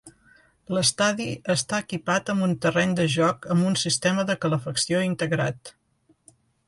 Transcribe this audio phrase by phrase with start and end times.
[0.75, 1.25] L'estadi
[1.55, 5.75] està equipat amb un terreny de joc amb un sistema de calefacció integrat.